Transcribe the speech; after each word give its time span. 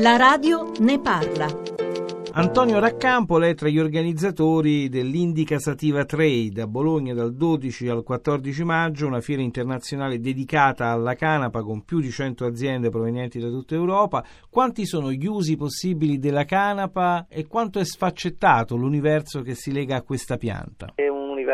La 0.00 0.16
radio 0.16 0.70
ne 0.78 1.00
parla. 1.00 1.46
Antonio 2.34 2.78
Raccampo 2.78 3.42
è 3.42 3.52
tra 3.54 3.68
gli 3.68 3.80
organizzatori 3.80 4.88
dell'Indica 4.88 5.58
Sativa 5.58 6.04
Trade 6.04 6.62
a 6.62 6.68
Bologna 6.68 7.14
dal 7.14 7.34
12 7.34 7.88
al 7.88 8.04
14 8.04 8.62
maggio, 8.62 9.08
una 9.08 9.20
fiera 9.20 9.42
internazionale 9.42 10.20
dedicata 10.20 10.90
alla 10.90 11.14
canapa 11.14 11.62
con 11.62 11.82
più 11.84 11.98
di 11.98 12.12
100 12.12 12.44
aziende 12.44 12.90
provenienti 12.90 13.40
da 13.40 13.48
tutta 13.48 13.74
Europa. 13.74 14.24
Quanti 14.48 14.86
sono 14.86 15.10
gli 15.10 15.26
usi 15.26 15.56
possibili 15.56 16.20
della 16.20 16.44
canapa 16.44 17.26
e 17.28 17.48
quanto 17.48 17.80
è 17.80 17.84
sfaccettato 17.84 18.76
l'universo 18.76 19.42
che 19.42 19.56
si 19.56 19.72
lega 19.72 19.96
a 19.96 20.02
questa 20.02 20.36
pianta? 20.36 20.92
È 20.94 21.07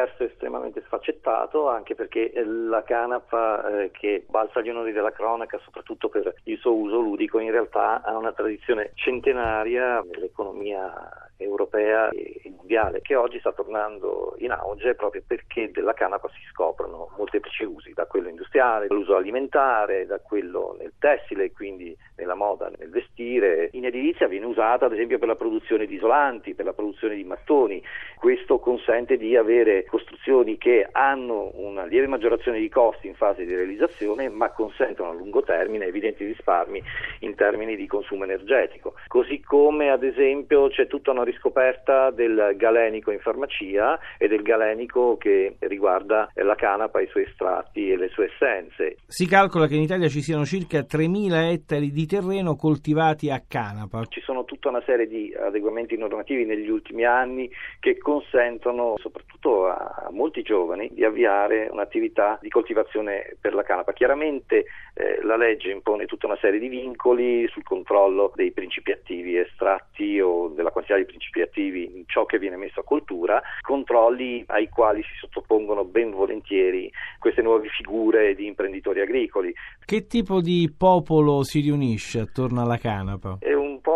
un 0.04 0.10
universo 0.14 0.24
estremamente 0.24 0.82
sfaccettato 0.86 1.68
anche 1.68 1.94
perché 1.94 2.32
la 2.44 2.82
canapa 2.82 3.82
eh, 3.82 3.90
che 3.90 4.24
balza 4.28 4.58
agli 4.58 4.68
onori 4.68 4.92
della 4.92 5.12
cronaca 5.12 5.58
soprattutto 5.64 6.08
per 6.08 6.34
il 6.44 6.58
suo 6.58 6.74
uso 6.74 7.00
ludico 7.00 7.38
in 7.38 7.50
realtà 7.50 8.02
ha 8.02 8.16
una 8.16 8.32
tradizione 8.32 8.92
centenaria 8.94 10.00
nell'economia 10.00 10.92
europea 11.36 12.10
e 12.10 12.52
mondiale 12.56 13.00
che 13.00 13.14
oggi 13.14 13.38
sta 13.38 13.52
tornando 13.52 14.34
in 14.38 14.50
auge 14.50 14.94
proprio 14.94 15.22
perché 15.26 15.70
della 15.70 15.92
canapa 15.92 16.28
si 16.28 16.40
scoprono 16.50 17.10
molteplici 17.16 17.64
usi, 17.64 17.92
da 17.92 18.06
quello 18.06 18.28
industriale, 18.28 18.86
dall'uso 18.86 19.16
alimentare, 19.16 20.06
da 20.06 20.18
quello 20.20 20.76
nel 20.78 20.92
tessile, 20.98 21.52
quindi 21.52 21.96
nella 22.16 22.34
moda, 22.34 22.70
nel 22.76 22.90
vestire. 22.90 23.68
In 23.72 23.84
edilizia 23.84 24.28
viene 24.28 24.46
usata 24.46 24.86
ad 24.86 24.92
esempio 24.92 25.18
per 25.18 25.28
la 25.28 25.36
produzione 25.36 25.86
di 25.86 25.96
isolanti, 25.96 26.54
per 26.54 26.64
la 26.64 26.72
produzione 26.72 27.16
di 27.16 27.24
mattoni. 27.24 27.82
Questo 28.16 28.58
consente 28.58 29.16
di 29.16 29.36
avere 29.36 29.84
costruzioni 29.84 30.56
che 30.56 30.88
hanno 30.90 31.50
una 31.54 31.84
lieve 31.84 32.06
maggiorazione 32.06 32.58
di 32.58 32.68
costi 32.68 33.08
in 33.08 33.14
fase 33.14 33.44
di 33.44 33.54
realizzazione, 33.54 34.28
ma 34.28 34.50
consentono 34.50 35.10
a 35.10 35.14
lungo 35.14 35.42
termine 35.42 35.86
evidenti 35.86 36.24
risparmi 36.24 36.82
in 37.20 37.34
termini 37.34 37.76
di 37.76 37.86
consumo 37.86 38.24
energetico. 38.24 38.94
Così 39.08 39.40
come 39.42 39.90
ad 39.90 40.02
esempio 40.02 40.68
c'è 40.68 40.86
tutta 40.86 41.10
una 41.10 41.23
riscoperta 41.24 42.10
del 42.10 42.54
galenico 42.56 43.10
in 43.10 43.20
farmacia 43.20 43.98
e 44.18 44.28
del 44.28 44.42
galenico 44.42 45.16
che 45.16 45.56
riguarda 45.60 46.30
la 46.34 46.54
canapa, 46.54 47.00
i 47.00 47.08
suoi 47.08 47.24
estratti 47.24 47.90
e 47.90 47.96
le 47.96 48.08
sue 48.08 48.30
essenze. 48.32 48.96
Si 49.06 49.26
calcola 49.26 49.66
che 49.66 49.74
in 49.74 49.82
Italia 49.82 50.08
ci 50.08 50.22
siano 50.22 50.44
circa 50.44 50.80
3.000 50.80 51.52
ettari 51.52 51.90
di 51.90 52.06
terreno 52.06 52.56
coltivati 52.56 53.30
a 53.30 53.42
canapa. 53.46 54.04
Ci 54.06 54.20
sono 54.20 54.44
tutta 54.44 54.68
una 54.68 54.82
serie 54.84 55.06
di 55.06 55.34
adeguamenti 55.34 55.96
normativi 55.96 56.44
negli 56.44 56.68
ultimi 56.68 57.04
anni 57.04 57.50
che 57.80 57.98
consentono 57.98 58.94
soprattutto 58.98 59.66
a 59.66 60.08
molti 60.10 60.42
giovani 60.42 60.90
di 60.92 61.04
avviare 61.04 61.68
un'attività 61.70 62.38
di 62.40 62.48
coltivazione 62.48 63.36
per 63.40 63.54
la 63.54 63.62
canapa. 63.62 63.92
Chiaramente 63.92 64.66
eh, 64.94 65.20
la 65.22 65.36
legge 65.36 65.70
impone 65.70 66.06
tutta 66.06 66.26
una 66.26 66.38
serie 66.40 66.60
di 66.60 66.68
vincoli 66.68 67.46
sul 67.48 67.62
controllo 67.62 68.32
dei 68.34 68.52
principi 68.52 68.92
attivi 68.92 69.36
estratti 69.36 70.20
o 70.20 70.48
della 70.48 70.70
quantità 70.70 70.96
di 70.96 71.04
principi 71.14 71.40
attivi 71.42 71.96
in 71.96 72.04
ciò 72.06 72.24
che 72.26 72.38
viene 72.38 72.56
messo 72.56 72.80
a 72.80 72.84
coltura, 72.84 73.40
controlli 73.60 74.42
ai 74.48 74.68
quali 74.68 75.02
si 75.02 75.14
sottopongono 75.20 75.84
ben 75.84 76.10
volentieri 76.10 76.90
queste 77.18 77.42
nuove 77.42 77.68
figure 77.68 78.34
di 78.34 78.46
imprenditori 78.46 79.00
agricoli. 79.00 79.54
Che 79.84 80.06
tipo 80.06 80.40
di 80.40 80.72
popolo 80.76 81.44
si 81.44 81.60
riunisce 81.60 82.18
attorno 82.20 82.62
alla 82.62 82.78
canapa? 82.78 83.38
Un 83.40 83.53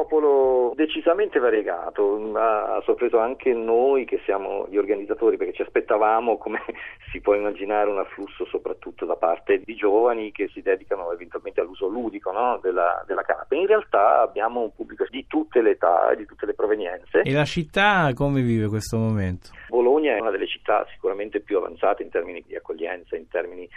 popolo 0.08 0.72
decisamente 0.74 1.38
variegato, 1.38 2.32
ha 2.34 2.80
sorpreso 2.84 3.18
anche 3.18 3.52
noi 3.52 4.06
che 4.06 4.20
siamo 4.24 4.66
gli 4.70 4.78
organizzatori 4.78 5.36
perché 5.36 5.52
ci 5.52 5.62
aspettavamo, 5.62 6.38
come 6.38 6.60
si 7.12 7.20
può 7.20 7.34
immaginare, 7.34 7.90
un 7.90 7.98
afflusso 7.98 8.46
soprattutto 8.46 9.04
da 9.04 9.16
parte 9.16 9.60
di 9.62 9.74
giovani 9.74 10.32
che 10.32 10.48
si 10.48 10.62
dedicano 10.62 11.12
eventualmente 11.12 11.60
all'uso 11.60 11.86
ludico 11.86 12.32
no? 12.32 12.58
della, 12.62 13.04
della 13.06 13.22
canapa. 13.22 13.54
In 13.54 13.66
realtà 13.66 14.20
abbiamo 14.20 14.62
un 14.62 14.74
pubblico 14.74 15.04
di 15.10 15.26
tutte 15.28 15.60
le 15.60 15.70
età 15.70 16.10
e 16.10 16.16
di 16.16 16.24
tutte 16.26 16.46
le 16.46 16.54
provenienze. 16.54 17.20
E 17.20 17.32
la 17.32 17.44
città 17.44 18.10
come 18.14 18.40
vive 18.40 18.68
questo 18.68 18.96
momento? 18.96 19.50
Bologna 19.68 20.16
è 20.16 20.20
una 20.20 20.30
delle 20.30 20.46
città 20.46 20.86
sicuramente 20.92 21.40
più 21.40 21.58
avanzate 21.58 22.02
in 22.02 22.08
termini 22.08 22.42
di 22.46 22.56
accoglienza, 22.56 23.16
in 23.16 23.28
termini 23.28 23.68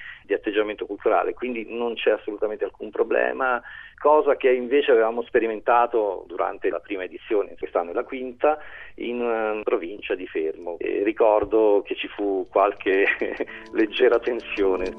atteggiamento 0.42 0.86
culturale, 0.86 1.34
quindi 1.34 1.66
non 1.70 1.94
c'è 1.94 2.12
assolutamente 2.12 2.66
alcun 2.66 2.90
problema, 2.90 3.62
cosa 3.98 4.36
che 4.36 4.52
invece 4.52 4.92
avevamo 4.92 5.22
sperimentato 5.22 6.26
durante 6.28 6.70
la 6.70 6.80
prima 6.80 7.04
edizione, 7.04 7.56
quest'anno 7.58 7.92
è 7.92 7.94
la 7.94 8.04
quinta, 8.04 8.58
in 8.96 9.22
uh, 9.22 9.62
provincia 9.64 10.16
di 10.16 10.28
Fermo. 10.28 10.78
E 10.80 11.04
ricordo 11.04 11.84
che 11.86 11.96
ci 11.96 12.08
fu 12.08 12.48
qualche 12.50 13.06
leggera 13.72 14.20
tensione. 14.20 14.96